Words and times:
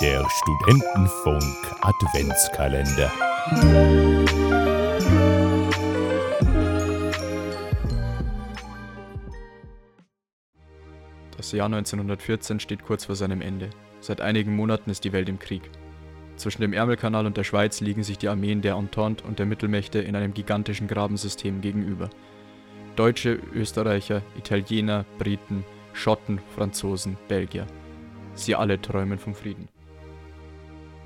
Der 0.00 0.26
Studentenfunk 0.28 1.42
Adventskalender. 1.82 3.12
Das 11.36 11.52
Jahr 11.52 11.66
1914 11.66 12.58
steht 12.58 12.84
kurz 12.84 13.04
vor 13.04 13.14
seinem 13.14 13.40
Ende. 13.40 13.70
Seit 14.00 14.20
einigen 14.20 14.56
Monaten 14.56 14.90
ist 14.90 15.04
die 15.04 15.12
Welt 15.12 15.28
im 15.28 15.38
Krieg. 15.38 15.62
Zwischen 16.36 16.62
dem 16.62 16.72
Ärmelkanal 16.72 17.26
und 17.26 17.36
der 17.36 17.44
Schweiz 17.44 17.80
liegen 17.80 18.02
sich 18.02 18.18
die 18.18 18.28
Armeen 18.28 18.62
der 18.62 18.74
Entente 18.74 19.24
und 19.24 19.38
der 19.38 19.46
Mittelmächte 19.46 20.00
in 20.00 20.16
einem 20.16 20.34
gigantischen 20.34 20.88
Grabensystem 20.88 21.60
gegenüber. 21.60 22.10
Deutsche, 22.96 23.38
Österreicher, 23.54 24.22
Italiener, 24.36 25.04
Briten, 25.18 25.64
Schotten, 25.92 26.40
Franzosen, 26.56 27.16
Belgier. 27.28 27.66
Sie 28.44 28.54
alle 28.54 28.80
träumen 28.80 29.18
vom 29.18 29.34
Frieden. 29.34 29.68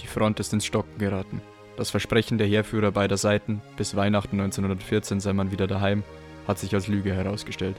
Die 0.00 0.06
Front 0.06 0.40
ist 0.40 0.52
ins 0.52 0.64
Stocken 0.66 0.98
geraten. 0.98 1.40
Das 1.76 1.90
Versprechen 1.90 2.38
der 2.38 2.46
Heerführer 2.46 2.92
beider 2.92 3.16
Seiten, 3.16 3.60
bis 3.76 3.96
Weihnachten 3.96 4.40
1914 4.40 5.20
sei 5.20 5.32
man 5.32 5.50
wieder 5.50 5.66
daheim, 5.66 6.04
hat 6.46 6.58
sich 6.58 6.74
als 6.74 6.88
Lüge 6.88 7.12
herausgestellt. 7.12 7.76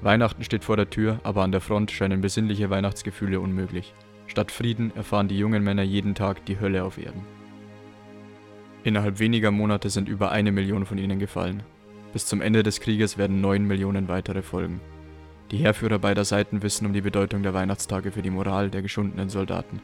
Weihnachten 0.00 0.44
steht 0.44 0.64
vor 0.64 0.76
der 0.76 0.90
Tür, 0.90 1.18
aber 1.22 1.42
an 1.42 1.52
der 1.52 1.60
Front 1.60 1.90
scheinen 1.90 2.20
besinnliche 2.20 2.70
Weihnachtsgefühle 2.70 3.40
unmöglich. 3.40 3.94
Statt 4.26 4.52
Frieden 4.52 4.92
erfahren 4.94 5.28
die 5.28 5.38
jungen 5.38 5.64
Männer 5.64 5.82
jeden 5.82 6.14
Tag 6.14 6.44
die 6.46 6.60
Hölle 6.60 6.84
auf 6.84 6.98
Erden. 6.98 7.24
Innerhalb 8.84 9.18
weniger 9.18 9.50
Monate 9.50 9.90
sind 9.90 10.08
über 10.08 10.30
eine 10.30 10.52
Million 10.52 10.86
von 10.86 10.98
ihnen 10.98 11.18
gefallen. 11.18 11.62
Bis 12.12 12.26
zum 12.26 12.40
Ende 12.40 12.62
des 12.62 12.80
Krieges 12.80 13.18
werden 13.18 13.40
neun 13.40 13.64
Millionen 13.64 14.08
weitere 14.08 14.42
folgen. 14.42 14.80
Die 15.52 15.58
Heerführer 15.58 16.00
beider 16.00 16.24
Seiten 16.24 16.62
wissen 16.62 16.86
um 16.86 16.92
die 16.92 17.00
Bedeutung 17.00 17.44
der 17.44 17.54
Weihnachtstage 17.54 18.10
für 18.10 18.22
die 18.22 18.30
Moral 18.30 18.68
der 18.68 18.82
geschundenen 18.82 19.28
Soldaten. 19.28 19.80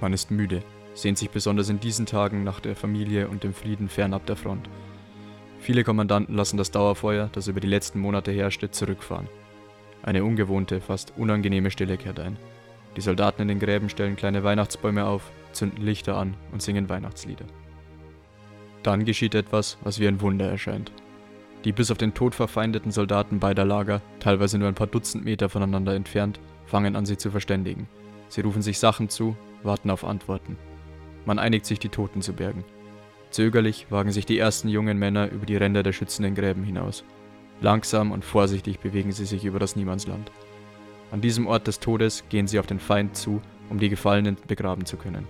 Man 0.00 0.12
ist 0.12 0.30
müde, 0.30 0.62
sehnt 0.94 1.18
sich 1.18 1.30
besonders 1.30 1.68
in 1.68 1.80
diesen 1.80 2.06
Tagen 2.06 2.44
nach 2.44 2.60
der 2.60 2.76
Familie 2.76 3.28
und 3.28 3.42
dem 3.42 3.52
Frieden 3.52 3.88
fernab 3.88 4.26
der 4.26 4.36
Front. 4.36 4.68
Viele 5.58 5.82
Kommandanten 5.82 6.36
lassen 6.36 6.56
das 6.56 6.70
Dauerfeuer, 6.70 7.28
das 7.32 7.48
über 7.48 7.60
die 7.60 7.66
letzten 7.66 7.98
Monate 7.98 8.30
herrschte, 8.30 8.70
zurückfahren. 8.70 9.28
Eine 10.02 10.24
ungewohnte, 10.24 10.80
fast 10.80 11.12
unangenehme 11.16 11.70
Stille 11.70 11.98
kehrt 11.98 12.20
ein. 12.20 12.38
Die 12.96 13.02
Soldaten 13.02 13.42
in 13.42 13.48
den 13.48 13.58
Gräben 13.58 13.88
stellen 13.88 14.16
kleine 14.16 14.44
Weihnachtsbäume 14.44 15.04
auf, 15.04 15.30
zünden 15.52 15.84
Lichter 15.84 16.16
an 16.16 16.34
und 16.52 16.62
singen 16.62 16.88
Weihnachtslieder. 16.88 17.44
Dann 18.82 19.04
geschieht 19.04 19.34
etwas, 19.34 19.78
was 19.82 19.98
wie 19.98 20.08
ein 20.08 20.20
Wunder 20.20 20.48
erscheint. 20.48 20.92
Die 21.64 21.72
bis 21.72 21.90
auf 21.90 21.98
den 21.98 22.14
Tod 22.14 22.34
verfeindeten 22.34 22.90
Soldaten 22.90 23.38
beider 23.38 23.64
Lager, 23.64 24.00
teilweise 24.18 24.58
nur 24.58 24.68
ein 24.68 24.74
paar 24.74 24.86
Dutzend 24.86 25.24
Meter 25.24 25.48
voneinander 25.48 25.94
entfernt, 25.94 26.40
fangen 26.64 26.96
an, 26.96 27.04
sich 27.04 27.18
zu 27.18 27.30
verständigen. 27.30 27.88
Sie 28.28 28.40
rufen 28.40 28.62
sich 28.62 28.78
Sachen 28.78 29.08
zu, 29.08 29.36
warten 29.62 29.90
auf 29.90 30.04
Antworten. 30.04 30.56
Man 31.26 31.38
einigt 31.38 31.66
sich, 31.66 31.78
die 31.78 31.90
Toten 31.90 32.22
zu 32.22 32.32
bergen. 32.32 32.64
Zögerlich 33.30 33.86
wagen 33.90 34.10
sich 34.10 34.24
die 34.24 34.38
ersten 34.38 34.68
jungen 34.68 34.98
Männer 34.98 35.30
über 35.30 35.44
die 35.44 35.56
Ränder 35.56 35.82
der 35.82 35.92
schützenden 35.92 36.34
Gräben 36.34 36.64
hinaus. 36.64 37.04
Langsam 37.60 38.10
und 38.10 38.24
vorsichtig 38.24 38.80
bewegen 38.80 39.12
sie 39.12 39.26
sich 39.26 39.44
über 39.44 39.58
das 39.58 39.76
Niemandsland. 39.76 40.30
An 41.10 41.20
diesem 41.20 41.46
Ort 41.46 41.66
des 41.66 41.78
Todes 41.78 42.24
gehen 42.28 42.46
sie 42.46 42.58
auf 42.58 42.66
den 42.66 42.80
Feind 42.80 43.16
zu, 43.16 43.42
um 43.68 43.78
die 43.78 43.90
Gefallenen 43.90 44.36
begraben 44.46 44.86
zu 44.86 44.96
können. 44.96 45.26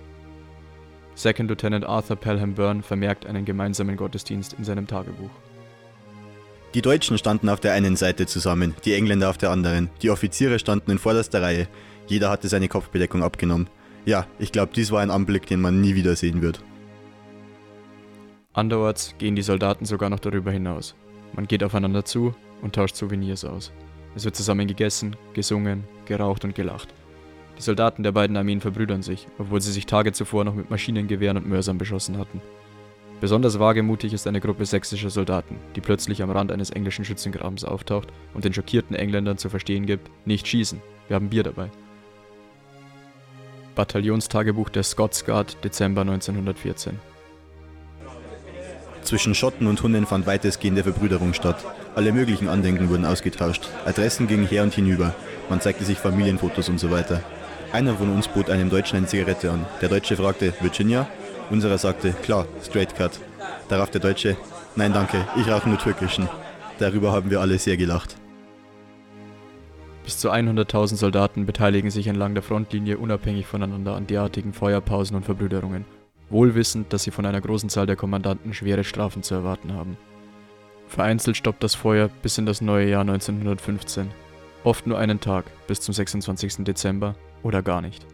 Second 1.15 1.51
Lieutenant 1.51 1.85
Arthur 1.85 2.17
Pelham 2.17 2.55
Byrne 2.55 2.83
vermerkt 2.83 3.27
einen 3.27 3.45
gemeinsamen 3.45 3.97
Gottesdienst 3.97 4.55
in 4.55 4.65
seinem 4.65 4.87
Tagebuch. 4.87 5.31
Die 6.75 6.83
Deutschen 6.83 7.19
standen 7.19 7.49
auf 7.49 7.59
der 7.59 7.73
einen 7.73 7.97
Seite 7.97 8.27
zusammen, 8.27 8.75
die 8.85 8.95
Engländer 8.95 9.29
auf 9.29 9.39
der 9.39 9.51
anderen. 9.51 9.91
Die 10.03 10.11
Offiziere 10.11 10.61
standen 10.61 10.93
in 10.93 10.99
vorderster 10.99 11.43
Reihe. 11.43 11.67
Jeder 12.07 12.31
hatte 12.31 12.49
seine 12.49 12.69
Kopfbedeckung 12.69 13.25
abgenommen. 13.25 13.69
Ja, 14.07 14.27
ich 14.39 14.53
glaube, 14.53 14.73
dies 14.75 14.93
war 14.93 15.01
ein 15.01 15.11
Anblick, 15.11 15.47
den 15.47 15.61
man 15.61 15.81
nie 15.81 15.97
wieder 15.97 16.15
sehen 16.15 16.43
wird. 16.43 16.63
Anderorts 18.53 19.17
gehen 19.19 19.35
die 19.35 19.43
Soldaten 19.43 19.85
sogar 19.85 20.11
noch 20.11 20.21
darüber 20.21 20.53
hinaus. 20.53 20.95
Man 21.33 21.49
geht 21.49 21.65
aufeinander 21.65 22.05
zu 22.05 22.37
und 22.63 22.75
tauscht 22.75 22.95
Souvenirs 22.95 23.45
aus. 23.45 23.73
Es 24.15 24.25
wird 24.25 24.37
zusammen 24.37 24.69
gegessen, 24.69 25.17
gesungen, 25.35 25.85
geraucht 26.07 26.45
und 26.45 26.55
gelacht. 26.55 26.89
Die 27.59 27.63
Soldaten 27.63 28.05
der 28.05 28.13
beiden 28.13 28.37
Armeen 28.37 28.61
verbrüdern 28.61 29.03
sich, 29.03 29.27
obwohl 29.39 29.61
sie 29.61 29.73
sich 29.73 29.87
Tage 29.87 30.13
zuvor 30.13 30.45
noch 30.45 30.55
mit 30.55 30.71
Maschinengewehren 30.71 31.37
und 31.37 31.49
Mörsern 31.49 31.79
beschossen 31.79 32.17
hatten. 32.17 32.41
Besonders 33.21 33.59
wagemutig 33.59 34.13
ist 34.15 34.27
eine 34.27 34.41
Gruppe 34.41 34.65
sächsischer 34.65 35.11
Soldaten, 35.11 35.57
die 35.77 35.81
plötzlich 35.81 36.23
am 36.23 36.31
Rand 36.31 36.51
eines 36.53 36.71
englischen 36.71 37.05
Schützengrabens 37.05 37.65
auftaucht 37.65 38.09
und 38.33 38.45
den 38.45 38.55
schockierten 38.55 38.97
Engländern 38.97 39.37
zu 39.37 39.51
verstehen 39.51 39.85
gibt, 39.85 40.11
nicht 40.25 40.47
schießen, 40.47 40.81
wir 41.09 41.17
haben 41.17 41.29
Bier 41.29 41.43
dabei. 41.43 41.71
Bataillonstagebuch 43.75 44.71
der 44.71 44.83
Scots 44.83 45.25
Guard, 45.25 45.63
Dezember 45.63 46.01
1914 46.01 46.99
zwischen 49.11 49.35
Schotten 49.35 49.67
und 49.67 49.83
Hunnen 49.83 50.07
fand 50.07 50.27
weitestgehende 50.27 50.85
Verbrüderung 50.85 51.35
statt. 51.35 51.65
Alle 51.97 52.13
möglichen 52.13 52.49
Andenken 52.49 52.89
wurden 52.91 53.05
ausgetauscht. 53.05 53.69
Adressen 53.85 54.29
gingen 54.29 54.47
her 54.47 54.63
und 54.63 54.73
hinüber. 54.73 55.15
Man 55.49 55.61
zeigte 55.61 55.85
sich 55.85 55.99
Familienfotos 55.99 56.69
und 56.69 56.79
so 56.79 56.93
weiter. 56.93 57.21
Einer 57.73 57.95
von 57.97 58.13
uns 58.13 58.29
bot 58.29 58.51
einem 58.51 58.71
Deutschen 58.71 58.99
eine 58.99 59.07
Zigarette 59.07 59.51
an. 59.51 59.67
Der 59.81 59.89
Deutsche 59.89 60.17
fragte, 60.17 60.53
Virginia? 60.61 61.09
Unserer 61.51 61.79
sagte, 61.79 62.13
klar, 62.23 62.47
straight 62.63 62.95
cut. 62.95 63.21
Darauf 63.69 63.91
der 63.91 64.01
Deutsche, 64.01 64.37
nein 64.77 64.93
danke, 64.93 65.27
ich 65.37 65.49
rauche 65.51 65.69
nur 65.69 65.79
türkischen. 65.79 66.29
Darüber 66.79 67.13
haben 67.13 67.31
wir 67.31 67.41
alle 67.41 67.59
sehr 67.59 67.77
gelacht. 67.77 68.17
Bis 70.05 70.19
zu 70.19 70.31
100.000 70.31 70.97
Soldaten 70.97 71.45
beteiligen 71.45 71.91
sich 71.91 72.07
entlang 72.07 72.35
der 72.35 72.43
Frontlinie 72.43 72.99
unabhängig 72.99 73.47
voneinander 73.47 73.95
an 73.95 74.07
derartigen 74.07 74.53
Feuerpausen 74.53 75.17
und 75.17 75.25
Verbrüderungen 75.25 75.85
wohl 76.31 76.55
wissend, 76.55 76.93
dass 76.93 77.03
sie 77.03 77.11
von 77.11 77.27
einer 77.27 77.41
großen 77.41 77.69
Zahl 77.69 77.87
der 77.87 77.97
Kommandanten 77.97 78.55
schwere 78.55 78.85
Strafen 78.85 79.23
zu 79.23 79.35
erwarten 79.35 79.75
haben. 79.75 79.97
Vereinzelt 80.89 81.37
stoppt 81.37 81.63
das 81.63 81.75
Feuer 81.75 82.09
bis 82.23 82.39
in 82.39 82.47
das 82.47 82.61
neue 82.61 82.89
Jahr 82.89 83.03
1915. 83.03 84.11
Oft 84.65 84.87
nur 84.87 84.99
einen 84.99 85.21
Tag, 85.21 85.45
bis 85.67 85.81
zum 85.81 85.95
26. 85.95 86.65
Dezember 86.65 87.15
oder 87.43 87.63
gar 87.63 87.81
nicht. 87.81 88.07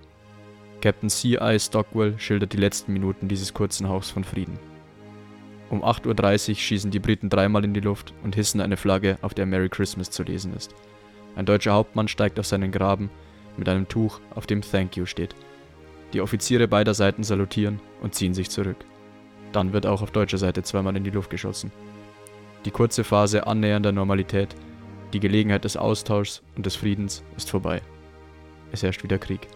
Captain 0.87 1.11
C.I. 1.11 1.59
Stockwell 1.59 2.17
schildert 2.17 2.53
die 2.53 2.59
letzten 2.59 2.93
Minuten 2.93 3.27
dieses 3.27 3.53
kurzen 3.53 3.89
Hauchs 3.89 4.09
von 4.09 4.23
Frieden. 4.23 4.57
Um 5.69 5.83
8.30 5.83 6.51
Uhr 6.51 6.55
schießen 6.55 6.93
die 6.93 7.01
Briten 7.01 7.29
dreimal 7.29 7.65
in 7.65 7.75
die 7.75 7.81
Luft 7.81 8.15
und 8.23 8.37
hissen 8.37 8.61
eine 8.61 8.77
Flagge, 8.77 9.19
auf 9.21 9.35
der 9.35 9.47
Merry 9.47 9.69
Christmas 9.69 10.13
zu 10.13 10.23
lesen 10.23 10.55
ist. 10.55 10.77
Ein 11.35 11.45
deutscher 11.45 11.73
Hauptmann 11.73 12.07
steigt 12.07 12.39
auf 12.39 12.47
seinen 12.47 12.71
Graben 12.71 13.11
mit 13.57 13.69
einem 13.69 13.89
Tuch, 13.89 14.21
auf 14.37 14.47
dem 14.47 14.63
Thank 14.63 14.97
You 14.97 15.07
steht. 15.07 15.35
Die 16.13 16.21
Offiziere 16.21 16.69
beider 16.69 16.95
Seiten 16.95 17.25
salutieren 17.25 17.81
und 18.01 18.15
ziehen 18.15 18.33
sich 18.33 18.49
zurück. 18.49 18.85
Dann 19.51 19.73
wird 19.73 19.87
auch 19.87 20.03
auf 20.03 20.13
deutscher 20.13 20.39
Seite 20.39 20.63
zweimal 20.63 20.97
in 20.97 21.03
die 21.03 21.11
Luft 21.11 21.31
geschossen. 21.31 21.73
Die 22.65 22.71
kurze 22.71 23.03
Phase 23.03 23.49
annähernder 23.49 23.91
Normalität, 23.91 24.55
die 25.13 25.19
Gelegenheit 25.19 25.65
des 25.65 25.77
Austauschs 25.77 26.43
und 26.55 26.65
des 26.65 26.77
Friedens 26.77 27.25
ist 27.37 27.51
vorbei. 27.51 27.83
Es 28.71 28.85
herrscht 28.85 29.03
wieder 29.03 29.19
Krieg. 29.19 29.49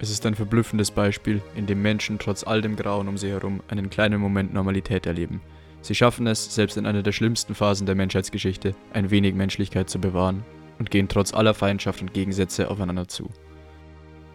Es 0.00 0.10
ist 0.10 0.24
ein 0.26 0.34
verblüffendes 0.34 0.90
Beispiel, 0.90 1.42
in 1.54 1.66
dem 1.66 1.82
Menschen 1.82 2.18
trotz 2.18 2.44
all 2.44 2.62
dem 2.62 2.76
Grauen 2.76 3.08
um 3.08 3.18
sie 3.18 3.30
herum 3.30 3.62
einen 3.68 3.90
kleinen 3.90 4.20
Moment 4.20 4.54
Normalität 4.54 5.06
erleben. 5.06 5.40
Sie 5.82 5.94
schaffen 5.94 6.26
es, 6.26 6.54
selbst 6.54 6.76
in 6.76 6.86
einer 6.86 7.02
der 7.02 7.12
schlimmsten 7.12 7.54
Phasen 7.54 7.86
der 7.86 7.94
Menschheitsgeschichte, 7.94 8.74
ein 8.92 9.10
wenig 9.10 9.34
Menschlichkeit 9.34 9.90
zu 9.90 10.00
bewahren 10.00 10.44
und 10.78 10.90
gehen 10.90 11.08
trotz 11.08 11.34
aller 11.34 11.54
Feindschaft 11.54 12.00
und 12.00 12.14
Gegensätze 12.14 12.70
aufeinander 12.70 13.08
zu 13.08 13.30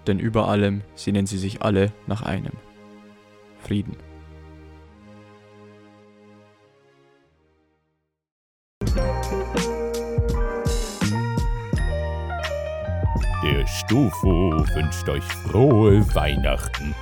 denn 0.07 0.19
über 0.19 0.47
allem 0.47 0.81
sehnen 0.95 1.25
sie 1.25 1.37
sich 1.37 1.61
alle 1.61 1.91
nach 2.07 2.21
einem 2.21 2.53
Frieden. 3.59 3.95
Stufo 13.67 14.51
wünscht 14.75 15.07
euch 15.09 15.23
frohe 15.23 16.03
Weihnachten. 16.15 16.93